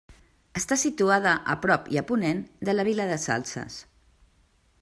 [0.59, 3.81] Està situada a prop i a ponent de la vila de Salses.